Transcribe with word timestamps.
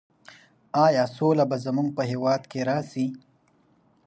ایا 0.85 1.03
سوله 1.17 1.43
به 1.49 1.57
زموږ 1.65 1.87
په 1.97 2.03
هېواد 2.11 2.41
کې 2.51 2.59
راسي؟ 2.69 3.05